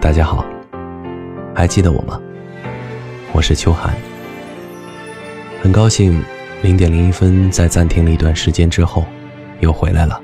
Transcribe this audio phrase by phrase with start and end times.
[0.00, 0.42] 大家好，
[1.54, 2.18] 还记得我吗？
[3.34, 3.94] 我是秋寒，
[5.62, 6.24] 很高兴
[6.62, 9.04] 零点零一分在暂停了一段时间之后
[9.60, 10.18] 又回来了。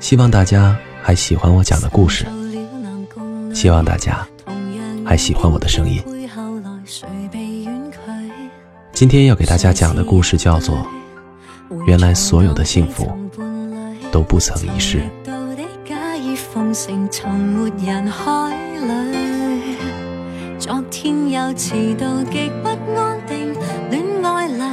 [0.00, 2.26] 希望大家还喜欢我讲的故事，
[3.54, 4.26] 希望大家
[5.06, 6.02] 还喜欢我的声音。
[8.92, 10.76] 今天要给大家讲的故事叫做
[11.86, 13.08] 《原来所有的幸福
[14.10, 15.00] 都不曾遗失
[16.72, 16.88] 遗失》。
[20.58, 23.52] 昨天又迟到极不安定，
[23.90, 24.64] 恋爱流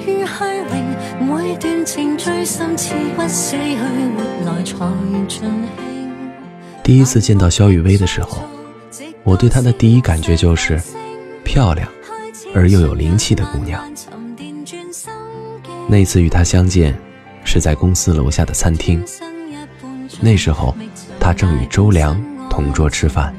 [0.00, 0.74] 于虚荣，
[1.20, 3.84] 每段情最深似不死去活
[4.44, 4.74] 来才
[5.08, 5.62] 尽兴。
[6.82, 8.42] 第一次见到肖雨薇的时候，
[9.22, 10.82] 我对她的第一感觉就是
[11.44, 11.88] 漂亮
[12.52, 13.80] 而又有灵气的姑娘。
[15.86, 16.98] 那次与她相见，
[17.44, 19.04] 是在公司楼下的餐厅，
[20.20, 20.74] 那时候
[21.24, 23.34] 他正与周良同桌吃饭。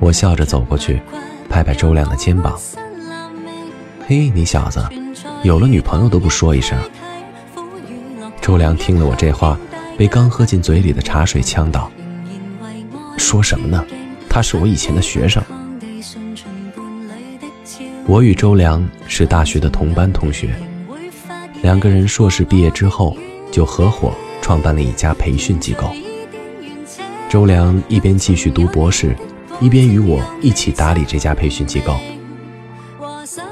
[0.00, 1.00] 我笑着走过去，
[1.48, 2.58] 拍拍周良的肩膀。
[4.04, 4.84] 嘿，你小子，
[5.44, 6.76] 有了女朋友都不说一声。
[8.40, 9.56] 周良听了我这话，
[9.96, 11.88] 被刚喝进嘴里的茶水呛到。
[13.16, 13.84] 说什么呢？
[14.28, 15.40] 他是我以前的学生。
[18.08, 20.52] 我与周良是大学的同班同学，
[21.62, 23.16] 两个人硕士毕业之后
[23.52, 25.88] 就合伙创办了一家培训机构。
[27.28, 29.14] 周良一边继续读博士。
[29.60, 31.96] 一边与我一起打理这家培训机构，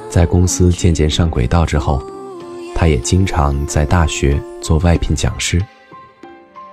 [0.09, 2.01] 在公司渐渐上轨道之后，
[2.77, 5.61] 他也经常在大学做外聘讲师。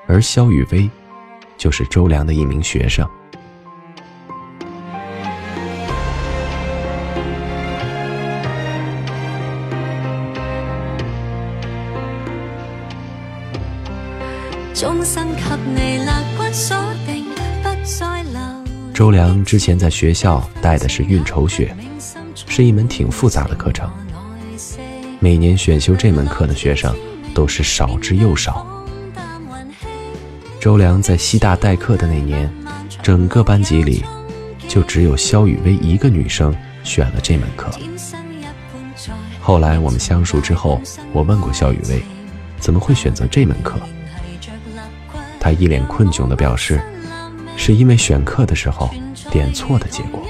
[0.07, 0.87] 而肖雨薇，
[1.57, 3.07] 就是周良的一名学生。
[14.75, 15.41] 终生给
[15.73, 16.13] 你了，
[18.94, 21.75] 周良之前在学校带的是运筹学，
[22.47, 23.89] 是一门挺复杂的课程。
[25.19, 26.95] 每年选修这门课的学生
[27.33, 28.67] 都是少之又少。
[30.59, 32.47] 周良在西大代课的那年，
[33.01, 34.03] 整个班级里
[34.67, 37.72] 就只有肖雨薇一个女生选了这门课。
[39.41, 40.79] 后来我们相熟之后，
[41.13, 42.03] 我问过肖雨薇，
[42.59, 43.79] 怎么会选择这门课？
[45.43, 46.81] 他一脸困窘地表示。
[47.55, 48.89] 是因为选课的时候
[49.29, 50.25] 点错的结果。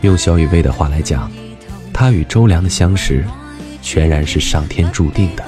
[0.00, 1.30] 用肖雨薇的话来讲，
[1.92, 3.24] 他与周良的相识，
[3.80, 5.44] 全然是上天注定的。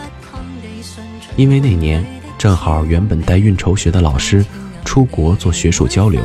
[1.34, 2.04] 因为那年
[2.38, 4.46] 正好原本带运筹学的老师
[4.84, 6.22] 出国做学术交流，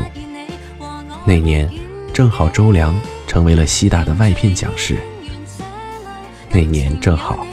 [1.25, 1.67] 那年
[2.13, 4.97] 正好周良成为了西大的外聘讲师。
[6.51, 7.45] 那年正好，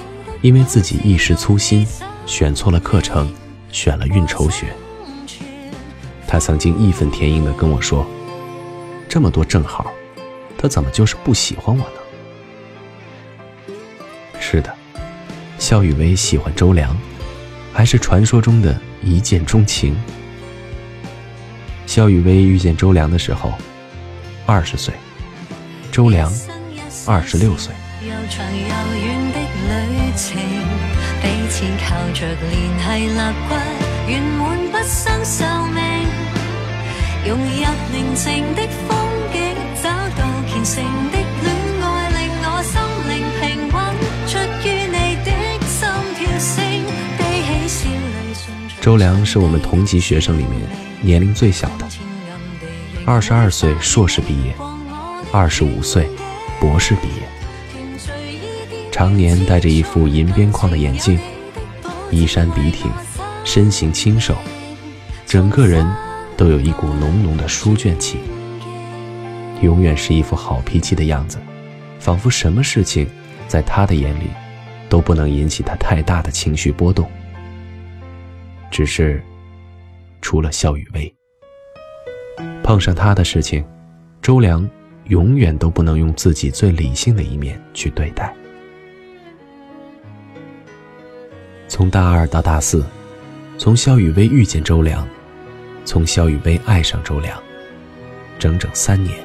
[0.42, 1.86] 因为自己一时粗心，
[2.26, 3.32] 选错了课程。
[3.72, 4.74] 选了运筹学，
[6.26, 8.04] 他曾经义愤填膺地跟我说
[9.08, 9.92] ：“这么多正好，
[10.58, 13.74] 他怎么就是不喜欢我呢？”
[14.42, 14.74] 是的，
[15.56, 16.96] 肖雨薇喜欢周良，
[17.72, 19.96] 还是传说中的一见钟情。
[21.86, 23.52] 肖雨薇遇见周良的时候，
[24.46, 24.92] 二十岁，
[25.92, 26.28] 周良
[27.06, 27.72] 二十六岁。
[31.22, 33.50] 彼此靠着联系肋骨，
[34.08, 35.44] 圆满不生寿
[35.74, 35.80] 命。
[37.26, 37.44] 融入
[37.92, 38.96] 宁静的风
[39.32, 39.36] 景，
[39.82, 41.46] 找到虔诚的恋
[41.82, 42.72] 爱，令我心
[43.08, 43.42] 灵平
[43.72, 43.76] 稳。
[44.26, 44.32] 出
[44.66, 45.28] 于你的
[45.66, 45.78] 心
[46.16, 46.56] 跳声，
[47.18, 47.20] 悲
[47.68, 47.78] 喜
[48.34, 50.62] 笑泪周良是我们同级学生里面
[51.02, 51.86] 年龄最小的，
[53.04, 54.54] 二十二岁硕士毕业，
[55.30, 56.08] 二十五岁
[56.58, 57.39] 博士毕业。
[59.00, 61.18] 常年戴着一副银边框的眼镜，
[62.10, 62.92] 衣衫笔挺，
[63.46, 64.36] 身形清瘦，
[65.24, 65.90] 整个人
[66.36, 68.18] 都有一股浓浓的书卷气。
[69.62, 71.38] 永远是一副好脾气的样子，
[71.98, 73.08] 仿佛什么事情
[73.48, 74.24] 在他的眼里
[74.90, 77.10] 都不能引起他太大的情绪波动。
[78.70, 79.24] 只是，
[80.20, 81.10] 除了笑雨薇，
[82.62, 83.64] 碰上他的事情，
[84.20, 84.68] 周良
[85.04, 88.30] 永远都不能用自己最理性的一面去对待。
[91.70, 92.84] 从大二到大四，
[93.56, 95.06] 从肖雨薇遇见周良，
[95.84, 97.40] 从肖雨薇爱上周良，
[98.40, 99.16] 整整三年。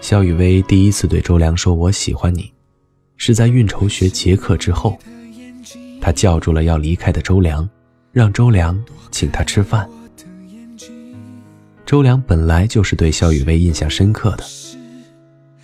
[0.00, 2.50] 肖雨薇第一次对周良说“我喜欢你”，
[3.18, 4.96] 是在运筹学结课之后，
[6.00, 7.68] 他叫住了要离开的周良，
[8.12, 8.80] 让周良
[9.10, 9.90] 请他吃饭。
[11.84, 14.44] 周良本来就是对肖雨薇印象深刻的，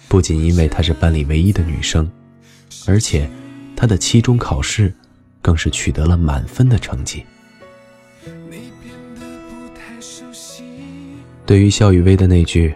[0.09, 2.11] 不仅因为她是班里唯一的女生，
[2.85, 3.31] 而且。
[3.81, 4.93] 他的期中考试
[5.41, 7.25] 更是取得了满分的成绩。
[11.47, 12.75] 对于肖雨薇的那句，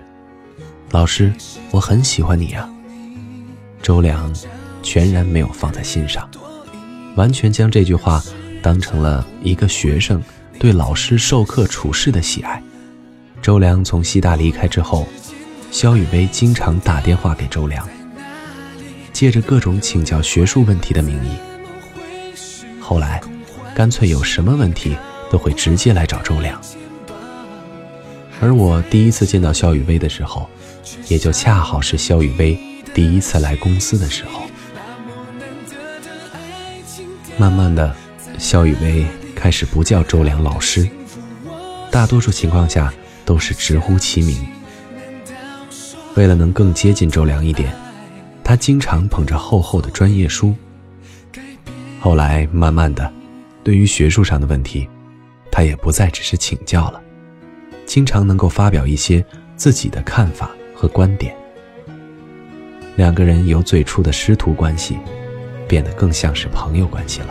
[0.93, 1.33] 老师，
[1.73, 2.71] 我很喜欢你啊，
[3.83, 4.33] 周良
[4.81, 6.31] 全然没有放在心上，
[7.17, 8.23] 完全将这句话
[8.63, 10.23] 当成了一个学生
[10.57, 12.63] 对老师授课处事的喜爱。
[13.43, 15.09] 周良从西大离开之后，
[15.73, 17.85] 肖雨薇经常打电话给周良。
[19.13, 21.37] 借着各种请教学术问题的名义。
[22.81, 23.21] 后来，
[23.75, 24.97] 干脆有什么问题
[25.31, 26.61] 都会直接来找周良。
[28.41, 30.49] 而我第一次见到肖雨薇的时候，
[31.09, 32.59] 也就恰好是肖雨薇
[32.93, 34.43] 第一次来公司的时候。
[37.39, 37.95] 慢慢的，
[38.39, 40.89] 肖雨薇开始不叫周良老师，
[41.91, 42.93] 大多数情况下
[43.25, 44.37] 都是直呼其名。
[46.15, 47.75] 为了能更接近周良一点，
[48.45, 50.55] 他经常捧着厚厚的专业书。
[52.01, 53.11] 后来慢慢的，
[53.63, 54.89] 对于学术上的问题，
[55.51, 57.01] 他也不再只是请教了。
[57.87, 59.25] 经常能够发表一些
[59.57, 61.35] 自己的看法和观点。
[62.97, 64.99] 两个人由最初的师徒关系，
[65.69, 67.29] 变得更像是朋友关系了。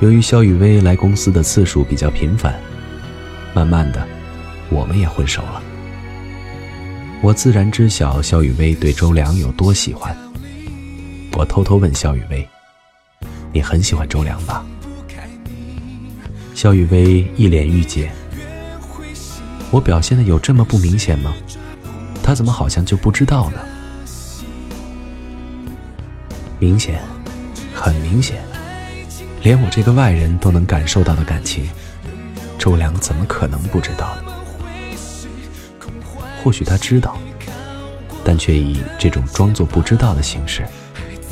[0.00, 2.58] 由于肖雨薇来公司的次数比较频繁，
[3.54, 4.06] 慢慢的，
[4.70, 5.62] 我们也混熟了。
[7.22, 10.16] 我自然知晓肖雨薇对周良有多喜欢。
[11.32, 12.46] 我偷偷问肖雨薇
[13.52, 14.64] ：“你很喜欢周良吧？”
[16.54, 18.10] 肖雨薇一脸郁结。
[19.70, 21.34] 我表现的有这么不明显吗？
[22.22, 23.58] 他怎么好像就不知道呢？
[26.58, 27.02] 明显，
[27.74, 28.42] 很明显，
[29.42, 31.68] 连我这个外人都能感受到的感情，
[32.58, 34.25] 周良怎么可能不知道呢？
[36.46, 37.18] 或许他知道，
[38.22, 40.64] 但却以这种装作不知道的形式，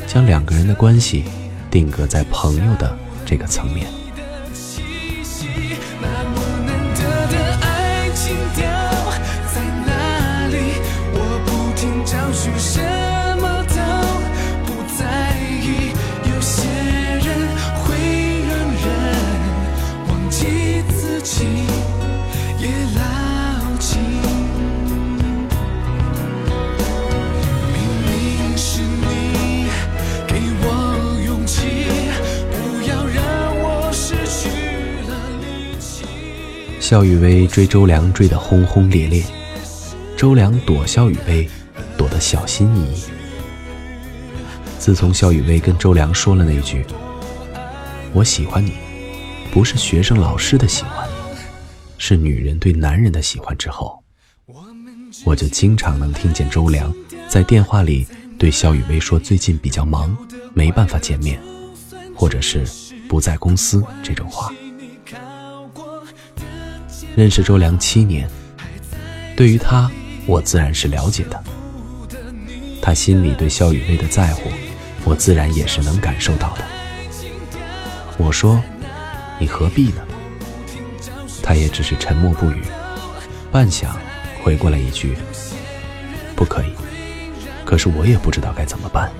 [0.08, 1.26] 将两个人的关系
[1.70, 3.86] 定格在朋友的这个层面。
[36.84, 39.24] 肖雨薇追周良追得轰轰烈烈，
[40.18, 41.48] 周良躲肖雨薇
[41.96, 43.04] 躲得小心翼翼。
[44.78, 46.84] 自从肖雨薇跟周良说了那句
[48.12, 48.72] “我喜欢你”，
[49.50, 51.08] 不是学生老师的喜欢，
[51.96, 54.04] 是女人对男人的喜欢之后，
[55.24, 56.94] 我就经常能听见周良
[57.30, 58.06] 在电话里
[58.38, 60.14] 对肖雨薇说最近比较忙，
[60.52, 61.40] 没办法见面，
[62.14, 62.66] 或者是
[63.08, 64.52] 不在公司这种话。
[67.16, 68.28] 认识周良七年，
[69.36, 69.88] 对于他，
[70.26, 71.42] 我自然是了解的。
[72.82, 74.50] 他心里对肖雨薇的在乎，
[75.04, 76.64] 我自然也是能感受到的。
[78.18, 78.60] 我说
[79.38, 80.02] ：“你何必呢？”
[81.40, 82.62] 他也只是沉默不语，
[83.52, 83.90] 半晌
[84.42, 85.16] 回过来一句
[86.34, 86.72] ：“不可以。”
[87.64, 89.10] 可是我也不知道该怎么办。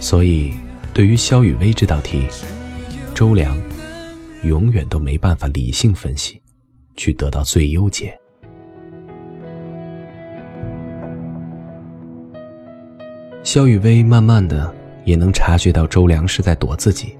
[0.00, 0.54] 所以，
[0.92, 2.26] 对于肖雨薇这道题，
[3.14, 3.56] 周良。
[4.44, 6.40] 永远都没办法理性分析，
[6.96, 8.16] 去得到最优解。
[13.42, 14.72] 肖雨薇慢慢的
[15.04, 17.16] 也能察觉到周良是在躲自己。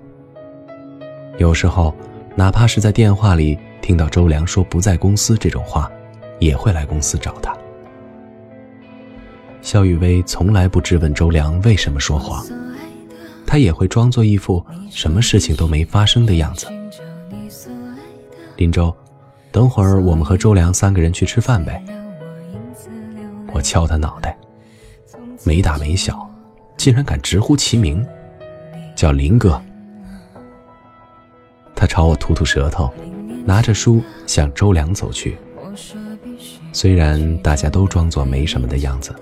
[1.38, 1.95] 有时候，
[2.37, 5.90] 哪怕是在电话里听到周良说不在公司这种话，
[6.38, 7.57] 也会来公司找他。
[9.62, 12.47] 肖雨薇从来不质问周良为什么说谎，
[13.47, 16.66] 他也会装作一副什么事情都没发生的样子。
[18.56, 18.94] 林州，
[19.50, 21.82] 等会儿我们和周良三个人去吃饭呗。
[23.52, 24.37] 我敲他脑袋，
[25.44, 26.28] 没大没小，
[26.76, 28.04] 竟然敢直呼其名，
[28.94, 29.61] 叫林哥。
[31.75, 32.92] 他朝我吐吐舌头，
[33.44, 35.37] 拿着书向周良走去。
[36.73, 39.14] 虽然大家都装作没什么的样子，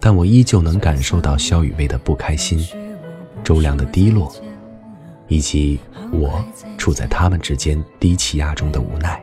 [0.00, 2.64] 但我依旧能感受到肖雨薇的不开心，
[3.42, 4.32] 周良的低落。
[5.30, 5.78] 以及
[6.12, 6.44] 我
[6.76, 9.22] 处在他们之间低气压中的无奈。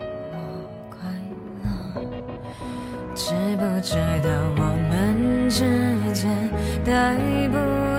[3.14, 5.60] 知不知道我们之
[6.14, 6.30] 间
[6.86, 7.16] 带
[7.50, 7.58] 不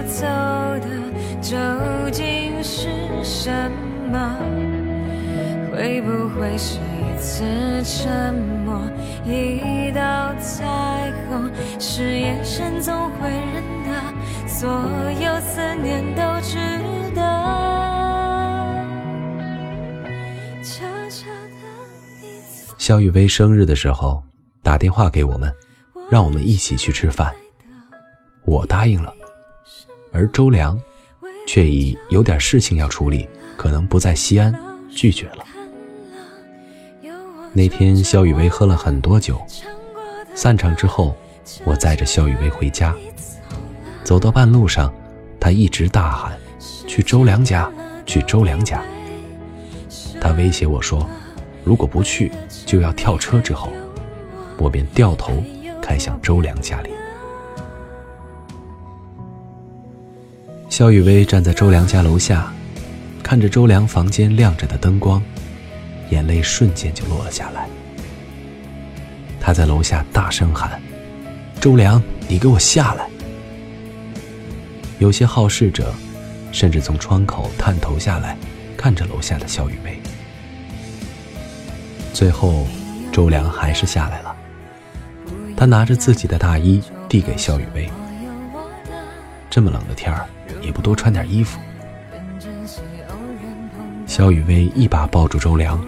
[0.09, 0.25] 走
[0.81, 0.89] 的
[1.41, 1.57] 究
[2.11, 2.89] 竟是
[3.23, 3.51] 什
[4.11, 4.37] 么？
[5.71, 7.45] 会不会是一次
[7.85, 8.35] 沉
[8.65, 8.81] 默，
[9.27, 11.51] 一道彩虹？
[11.79, 14.69] 是眼神总会认得，所
[15.21, 16.59] 有思念都值
[17.15, 17.68] 得。
[22.89, 24.23] 肖雨薇生日的时候
[24.63, 25.55] 打电话给我们，
[26.11, 27.35] 让我们一起去吃饭。
[28.47, 29.13] 我答应了，
[30.11, 30.81] 而周良
[31.47, 33.29] 却以有点事情要处理，
[33.59, 35.45] 可能不在西安，拒绝了。
[37.53, 39.39] 那天，肖雨薇喝了很多酒，
[40.35, 41.15] 散场之后，
[41.67, 42.97] 我载着肖雨薇回家。
[44.03, 44.91] 走到半路上，
[45.39, 46.39] 她一直大喊
[46.89, 47.71] ：“去周良家，
[48.07, 48.83] 去周良家。”
[50.19, 51.07] 她威胁我说
[51.65, 52.31] ：“如果不去，
[52.67, 53.73] 就要跳车。”之后，
[54.59, 55.43] 我便掉头
[55.81, 56.91] 开向周良家里。
[60.69, 62.53] 肖雨薇站在周良家楼下，
[63.23, 65.23] 看着周良房间亮着的灯光，
[66.11, 67.69] 眼泪瞬间就落了下来。
[69.41, 70.81] 他在楼下大声喊
[71.61, 73.09] ：“周良，你给我下来！”
[74.99, 75.95] 有些好事者
[76.53, 78.37] 甚至从窗口探头下来，
[78.77, 79.99] 看着楼下的肖雨薇。
[82.19, 82.67] 最后，
[83.13, 84.35] 周良还是下来了。
[85.57, 87.89] 他拿着自己的大衣递给肖雨薇
[89.49, 90.27] ：“这么冷的天儿，
[90.61, 91.61] 也不多穿点衣服。”
[94.05, 95.81] 肖雨薇一把抱住周良：“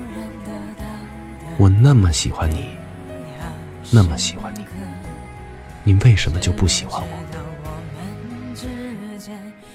[1.58, 2.66] 我那么喜欢你，
[3.90, 4.64] 那么喜欢你，
[5.82, 7.08] 你为什么就不喜欢我？”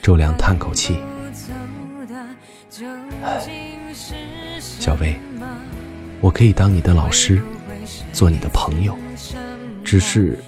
[0.02, 1.02] 周良叹口气
[3.22, 3.46] ：“唉，
[4.64, 5.20] 小薇。”
[6.26, 7.40] 我可以当你的老师，
[8.12, 8.98] 做你的朋友，
[9.84, 10.40] 只是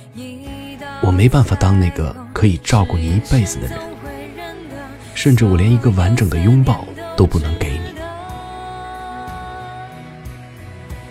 [1.03, 3.77] 我没办法当那个可以照顾你一辈子的人，
[5.13, 6.84] 甚至我连一个完整的拥抱
[7.15, 7.93] 都不能给你。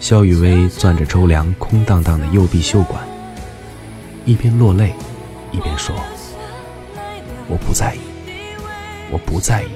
[0.00, 3.00] 肖雨薇攥着周良空荡荡的右臂袖管，
[4.25, 4.92] 一边落泪，
[5.52, 5.94] 一边说
[7.46, 8.00] ：“我不在意，
[9.12, 9.68] 我不在意。”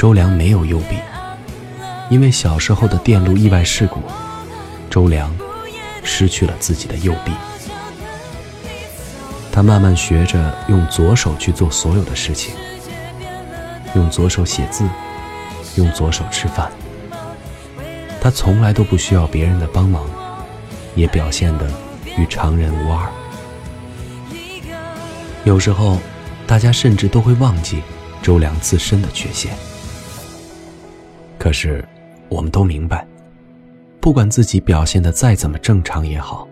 [0.00, 0.96] 周良没有右臂，
[2.08, 4.00] 因为小时候的电路意外事故，
[4.88, 5.30] 周良
[6.02, 7.32] 失去了自己的右臂。
[9.52, 12.54] 他慢慢学着用左手去做所有的事情，
[13.94, 14.88] 用左手写字，
[15.74, 16.72] 用左手吃饭。
[18.22, 20.08] 他从来都不需要别人的帮忙，
[20.94, 21.70] 也表现得
[22.16, 23.06] 与常人无二。
[25.44, 25.98] 有时候，
[26.46, 27.82] 大家甚至都会忘记
[28.22, 29.52] 周良自身的缺陷。
[31.40, 31.82] 可是，
[32.28, 33.06] 我们都明白，
[33.98, 36.46] 不管自己表现的再怎么正常也好，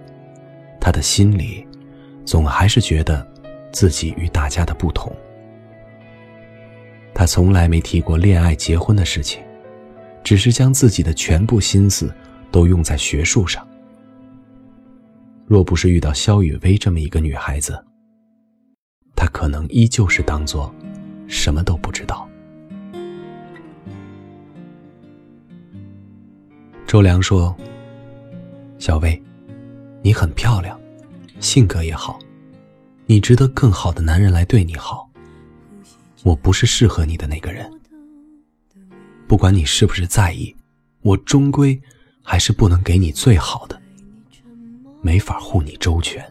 [0.80, 1.68] 他的心里，
[2.24, 3.24] 总还是觉得
[3.70, 5.14] 自己与大家的不同。
[7.12, 9.42] 他从来没提过恋爱、结婚的事情，
[10.24, 12.10] 只是将自己的全部心思
[12.50, 13.68] 都用在学术上。
[15.44, 17.78] 若不是遇到肖雨薇这么一个女孩子，
[19.14, 20.74] 他可能依旧是当做
[21.26, 22.26] 什么都不知道。
[26.88, 27.54] 周良说
[28.80, 29.22] ：“小薇，
[30.00, 30.80] 你很漂亮，
[31.38, 32.18] 性格也好，
[33.04, 35.06] 你值得更好的男人来对你好。
[36.22, 37.70] 我不是适合你的那个人。
[39.26, 40.56] 不管你是不是在意，
[41.02, 41.78] 我终归
[42.22, 43.78] 还是不能给你最好的，
[45.02, 46.24] 没法护你周全。”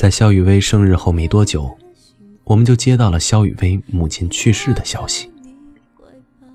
[0.00, 1.76] 在肖雨薇生日后没多久，
[2.44, 5.30] 我们就接到了肖雨薇母亲去世的消息。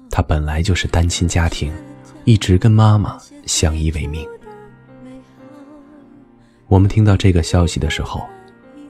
[0.10, 1.72] 她本来就是单亲家庭，
[2.24, 4.28] 一直跟妈妈相依为命。
[6.66, 8.20] 我们听到这个消息的时候，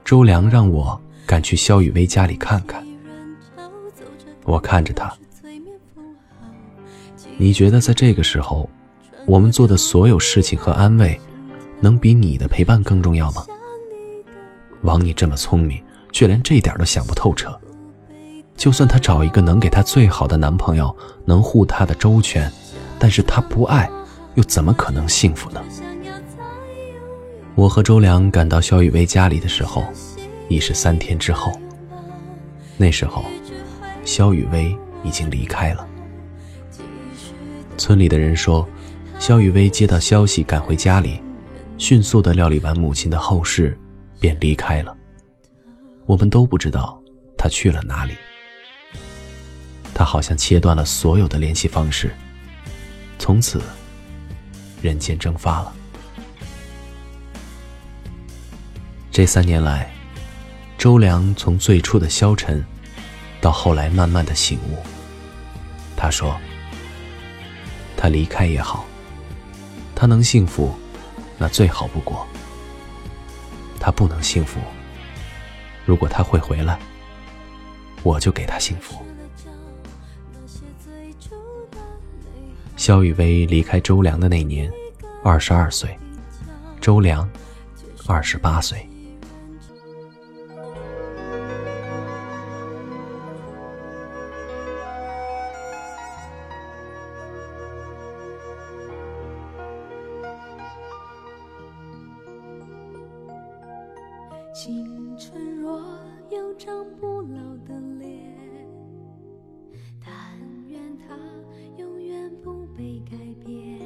[0.05, 2.81] 周良让我赶去肖雨薇家里看看。
[4.45, 5.13] 我看着他，
[7.35, 8.69] 你觉得在这个时候，
[9.25, 11.19] 我们做的所有事情和安慰，
[11.81, 13.45] 能比你的陪伴更重要吗？
[14.86, 17.60] 枉，你这么聪明，却连这点都想不透彻。
[18.56, 22.50] 就算她找一个能给她最好的男朋友，能护她的周全，
[22.98, 23.89] 但是她不爱，
[24.36, 25.62] 又怎么可能幸福呢？
[27.56, 29.84] 我和周良赶到肖雨薇家里的时候，
[30.48, 31.51] 已是三天之后。
[32.77, 33.24] 那时候，
[34.04, 35.88] 肖雨薇已经离开了。
[37.77, 38.68] 村里的人说，
[39.20, 41.22] 肖雨薇接到消息赶回家里，
[41.77, 43.77] 迅速的料理完母亲的后事。
[44.25, 44.98] 便离开了。
[46.08, 47.00] 我们都不知道
[47.38, 48.15] 他去了哪里。
[49.94, 52.12] 他好像切断了所有的联系方式，
[53.20, 53.62] 从此
[54.82, 55.72] 人间蒸发了。
[59.12, 59.94] 这三年来，
[60.75, 62.65] 周良从最初的消沉，
[63.39, 64.79] 到后来慢慢的醒悟。
[65.96, 66.36] 他说
[67.96, 68.88] ：“他离开也好，
[69.94, 70.74] 他能幸福，
[71.38, 72.25] 那最好不过。”
[73.86, 74.60] 他不能幸福。
[75.86, 76.80] 如果他会回来，
[78.01, 79.06] 我就给他幸福。
[82.75, 84.72] 肖雨薇离开周良的那年，
[85.24, 85.96] 二十二岁，
[86.82, 87.30] 周良
[88.08, 88.89] 二十八岁。
[104.55, 105.81] 青春若
[106.31, 108.25] 有张不老的脸，
[110.00, 110.09] 但
[110.69, 111.13] 愿它
[111.77, 113.77] 永远不被改变。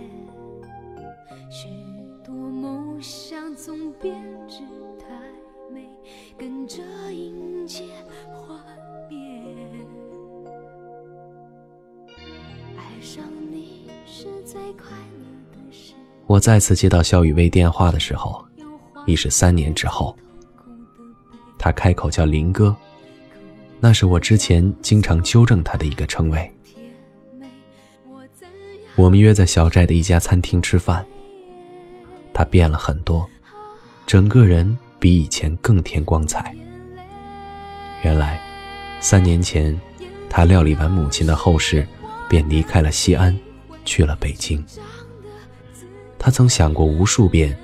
[1.50, 1.70] 许
[2.24, 4.60] 多梦想总编织
[5.00, 5.08] 太
[5.74, 5.90] 美，
[6.38, 7.86] 跟着迎接
[8.32, 8.56] 幻
[9.10, 9.44] 灭。
[12.78, 15.96] 爱上你是最快乐的事。
[16.28, 18.46] 我再次接到肖雨薇电话的时候，
[19.08, 20.16] 已是三年之后。
[21.60, 22.76] 他开口叫林哥，
[23.80, 26.52] 那是我之前经常纠正他的一个称谓。
[28.96, 31.06] 我们约在小寨的一家餐厅吃饭。
[32.34, 33.30] 他变了很多，
[34.08, 36.56] 整个人比以前更添光彩。
[38.02, 38.40] 原来，
[39.02, 39.78] 三年前，
[40.30, 41.86] 他料理完母亲的后事，
[42.30, 43.38] 便离开了西安，
[43.84, 44.66] 去了北京。
[46.18, 47.58] 他曾想过无数遍，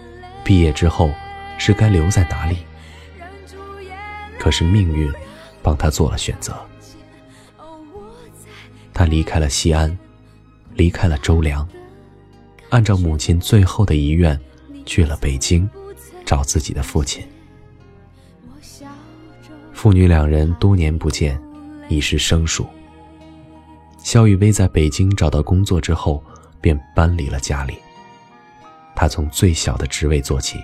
[0.43, 1.09] 毕业之后
[1.57, 2.57] 是该留在哪里。
[4.45, 5.11] 可是命运
[5.63, 6.55] 帮他做了选择，
[8.93, 9.97] 他离开了西安，
[10.75, 11.67] 离开了周良，
[12.69, 14.39] 按照母亲最后的遗愿，
[14.85, 15.67] 去了北京，
[16.23, 17.27] 找自己的父亲。
[19.73, 21.41] 父女两人多年不见，
[21.89, 22.67] 已是生疏。
[23.97, 26.23] 肖雨薇在北京找到工作之后，
[26.61, 27.79] 便搬离了家里。
[28.95, 30.63] 她从最小的职位做起。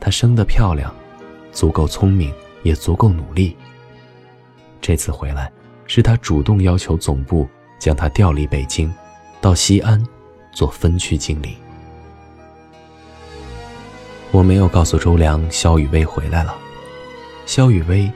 [0.00, 0.92] 她生得漂亮。
[1.56, 2.30] 足够聪明，
[2.62, 3.56] 也足够努力。
[4.78, 5.50] 这次回来，
[5.86, 8.92] 是他主动要求总部将他调离北京，
[9.40, 10.06] 到西安
[10.52, 11.56] 做分区经理。
[14.32, 16.54] 我没有告诉周良肖雨薇回来了，
[17.46, 18.12] 肖雨薇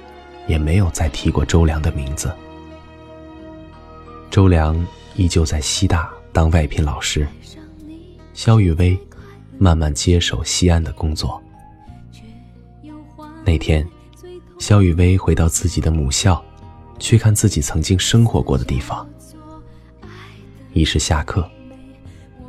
[0.46, 2.31] 也没有再提过周良的名字。
[4.31, 7.26] 周良依旧在西大当外聘老师，
[8.35, 8.98] 肖雨薇
[9.57, 11.42] 慢慢接手西安的工作。
[13.44, 13.87] 那天，
[14.59, 16.42] 肖雨薇回到自己的母校，
[16.98, 19.09] 去看自己曾经生活过的地方。
[20.72, 21.50] 已是下课，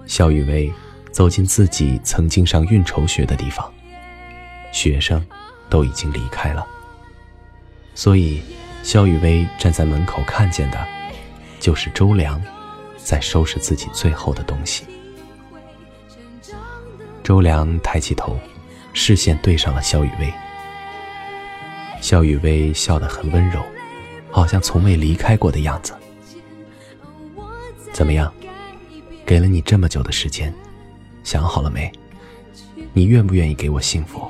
[0.05, 0.71] 肖雨薇
[1.11, 3.73] 走进自己曾经上运筹学的地方，
[4.71, 5.25] 学生
[5.69, 6.67] 都已经离开了，
[7.95, 8.41] 所以
[8.83, 10.87] 肖雨薇站在门口看见的，
[11.59, 12.39] 就是周良
[12.97, 14.83] 在收拾自己最后的东西。
[17.23, 18.37] 周良抬起头，
[18.93, 20.31] 视线对上了肖雨薇。
[22.01, 23.63] 肖雨薇笑得很温柔，
[24.31, 25.93] 好像从未离开过的样子。
[27.93, 28.33] 怎么样？
[29.25, 30.53] 给了你这么久的时间，
[31.23, 31.89] 想好了没？
[32.91, 34.29] 你愿不愿意给我幸福？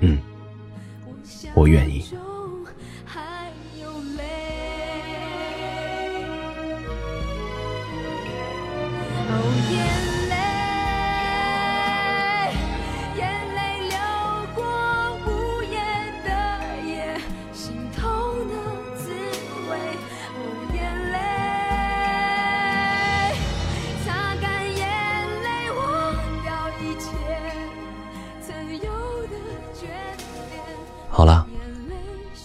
[0.00, 0.18] 嗯，
[1.54, 2.04] 我愿意。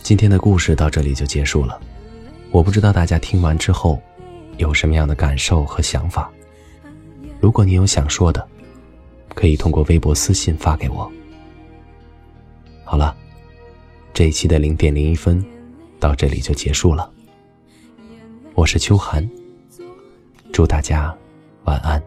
[0.07, 1.77] 今天的故事到这里就结束了。
[2.49, 4.01] 我不知道大家听完之后
[4.55, 6.31] 有什么样的感受和想法。
[7.41, 8.47] 如果你有想说的，
[9.35, 11.11] 可以通过微博私信发给我。
[12.85, 13.13] 好了，
[14.13, 15.45] 这一期的零点零一分
[15.99, 17.11] 到这里就结束了。
[18.53, 19.29] 我是秋寒，
[20.53, 21.13] 祝大家
[21.65, 22.01] 晚安。